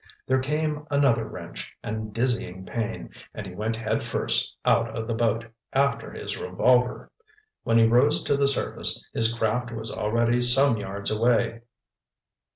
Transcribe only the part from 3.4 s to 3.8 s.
he went